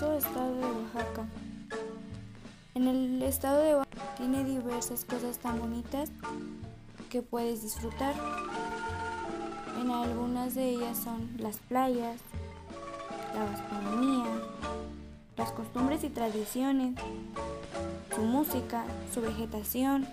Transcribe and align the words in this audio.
estado 0.00 0.54
de 0.54 0.64
Oaxaca. 0.64 1.26
En 2.74 2.88
el 2.88 3.22
estado 3.22 3.62
de 3.62 3.74
Oaxaca 3.74 4.14
tiene 4.16 4.44
diversas 4.44 5.04
cosas 5.04 5.38
tan 5.38 5.60
bonitas 5.60 6.10
que 7.10 7.20
puedes 7.20 7.62
disfrutar. 7.62 8.14
En 9.78 9.90
algunas 9.90 10.54
de 10.54 10.70
ellas 10.70 10.96
son 10.96 11.30
las 11.38 11.58
playas, 11.58 12.18
la 13.34 13.44
gastronomía, 13.44 14.24
las 15.36 15.52
costumbres 15.52 16.02
y 16.02 16.08
tradiciones, 16.08 16.94
su 18.14 18.22
música, 18.22 18.84
su 19.12 19.20
vegetación, 19.20 20.08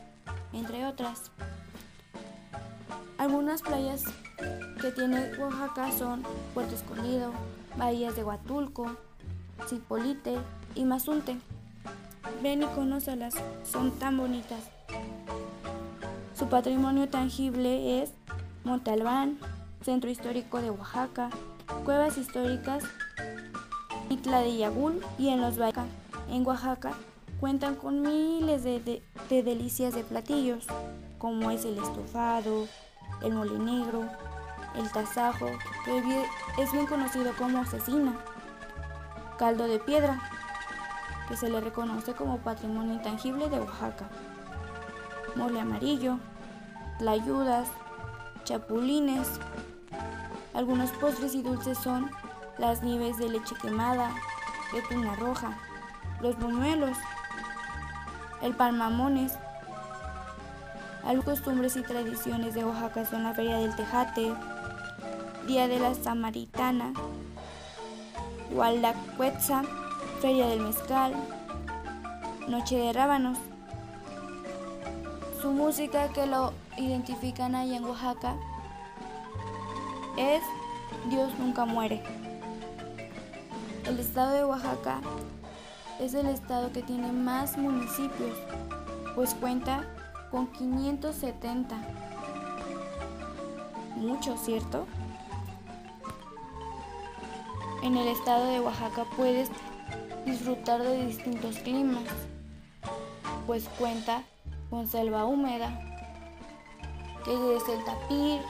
entre 0.52 0.86
otras. 0.86 1.32
Algunas 3.18 3.62
playas 3.62 4.04
que 4.82 4.92
tiene 4.92 5.32
Oaxaca 5.40 5.92
son 5.98 6.24
Puerto 6.54 6.76
Escondido, 6.76 7.32
bahías 7.78 8.18
de 8.18 8.26
Huatulco, 8.26 8.98
Cipolite 9.68 10.38
y 10.76 10.86
Mazunte. 10.86 11.38
Ven 12.42 12.64
y 12.64 12.66
conócelas, 12.68 13.34
son 13.64 13.92
tan 13.92 14.18
bonitas. 14.18 14.60
Su 16.38 16.48
patrimonio 16.48 17.10
tangible 17.10 18.04
es 18.04 18.12
Monte 18.64 18.92
Albán, 18.92 19.40
Centro 19.82 20.10
Histórico 20.10 20.62
de 20.62 20.70
Oaxaca, 20.70 21.30
cuevas 21.84 22.18
históricas, 22.18 22.84
Itla 24.10 24.42
de 24.42 24.58
Yagul 24.58 25.02
y 25.18 25.30
en 25.30 25.42
los 25.42 25.58
Valles. 25.58 25.86
En 26.30 26.46
Oaxaca 26.46 26.92
cuentan 27.40 27.76
con 27.76 28.02
miles 28.02 28.64
de, 28.64 29.02
de 29.30 29.44
delicias 29.44 29.96
de 29.96 30.04
platillos, 30.04 30.66
como 31.18 31.50
es 31.52 31.66
el 31.66 31.78
estofado, 31.78 32.68
el 33.24 33.34
molinegro, 33.34 34.04
el 34.76 34.92
tasajo, 34.92 35.48
que 35.86 35.98
es 36.62 36.72
bien 36.72 36.86
conocido 36.86 37.32
como 37.38 37.66
cecina, 37.66 38.14
caldo 39.38 39.68
de 39.68 39.80
piedra, 39.80 40.20
que 41.28 41.38
se 41.38 41.50
le 41.50 41.62
reconoce 41.62 42.14
como 42.14 42.40
patrimonio 42.40 42.94
intangible 42.94 43.50
de 43.50 43.60
Oaxaca, 43.60 44.08
mole 45.36 45.60
amarillo, 45.60 46.18
tlayudas, 47.00 47.68
chapulines. 48.44 49.28
Algunos 50.54 50.90
postres 50.92 51.36
y 51.36 51.44
dulces 51.44 51.78
son 51.78 52.10
las 52.58 52.82
nieves 52.82 53.18
de 53.18 53.30
leche 53.30 53.56
quemada, 53.62 54.12
de 54.74 54.82
tuna 54.84 55.16
roja, 55.16 55.58
los 56.22 56.38
buñuelos, 56.40 56.98
el 58.42 58.56
pan 58.56 58.78
mamones. 58.78 59.34
Algunas 61.04 61.40
costumbres 61.40 61.76
y 61.78 61.84
tradiciones 61.84 62.54
de 62.54 62.66
Oaxaca 62.66 63.06
son 63.06 63.24
la 63.24 63.34
Feria 63.34 63.58
del 63.60 63.76
Tejate, 63.76 64.34
Día 65.46 65.68
de 65.68 65.80
la 65.80 65.94
Samaritana, 65.94 66.92
Hualdacuetza, 68.52 69.64
Feria 70.22 70.48
del 70.48 70.62
Mezcal, 70.62 71.14
Noche 72.48 72.78
de 72.78 72.94
Rábanos. 72.94 73.38
Su 75.42 75.52
música 75.52 76.10
que 76.14 76.26
lo 76.26 76.54
identifican 76.78 77.56
ahí 77.56 77.76
en 77.76 77.84
Oaxaca 77.84 78.36
es 80.18 80.42
Dios 81.10 81.38
nunca 81.40 81.66
muere. 81.66 82.02
El 83.86 84.00
estado 84.00 84.32
de 84.32 84.44
Oaxaca 84.44 85.02
es 86.00 86.14
el 86.14 86.28
estado 86.28 86.72
que 86.72 86.82
tiene 86.82 87.12
más 87.12 87.58
municipios, 87.58 88.38
pues 89.16 89.34
cuenta 89.34 89.84
con 90.32 90.48
570. 90.48 91.76
Mucho, 93.96 94.38
¿cierto? 94.38 94.86
En 97.84 97.96
el 97.96 98.08
estado 98.08 98.48
de 98.48 98.60
Oaxaca 98.60 99.06
puedes 99.16 99.50
disfrutar 100.26 100.82
de 100.82 101.06
distintos 101.06 101.58
climas, 101.60 102.04
pues 103.46 103.70
cuenta 103.78 104.24
con 104.70 104.88
selva 104.88 105.26
húmeda, 105.26 105.70
que 107.24 107.56
es 107.56 107.64
el 107.70 107.84
tapir, 107.86 108.42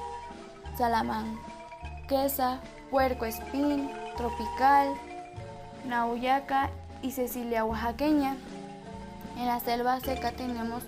salamanquesa, 0.78 2.62
puerco 2.90 3.26
espín, 3.26 3.92
tropical, 4.16 4.94
nauyaca 5.86 6.70
y 7.02 7.12
cecilia 7.12 7.66
oaxaqueña. 7.66 8.38
En 9.38 9.46
la 9.46 9.60
selva 9.60 10.00
seca 10.00 10.32
tenemos 10.32 10.84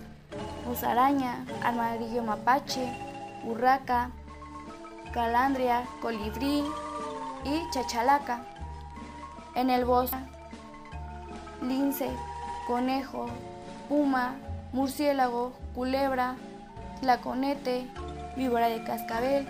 musaraña, 0.65 1.45
armadillo 1.61 2.23
mapache, 2.23 2.89
urraca, 3.45 4.11
calandria, 5.13 5.83
colibrí, 6.01 6.63
y 7.43 7.69
chachalaca. 7.71 8.43
En 9.55 9.69
el 9.69 9.85
bosque, 9.85 10.17
lince, 11.61 12.09
conejo, 12.67 13.27
puma, 13.87 14.35
murciélago, 14.71 15.53
culebra, 15.73 16.35
laconete, 17.01 17.87
víbora 18.35 18.69
de 18.69 18.83
cascabel, 18.83 19.47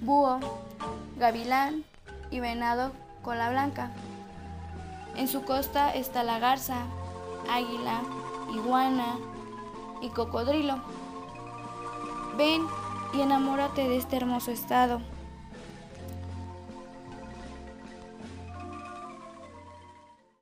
búho, 0.00 0.40
gavilán 1.18 1.84
y 2.30 2.40
venado 2.40 2.92
cola 3.22 3.50
blanca. 3.50 3.90
En 5.16 5.28
su 5.28 5.44
costa 5.44 5.94
está 5.94 6.22
la 6.22 6.38
garza, 6.38 6.84
águila, 7.50 8.00
iguana 8.54 9.16
y 10.00 10.08
cocodrilo. 10.08 10.76
Ven 12.36 12.62
y 13.12 13.20
enamórate 13.20 13.88
de 13.88 13.96
este 13.98 14.16
hermoso 14.16 14.50
estado. 14.50 15.00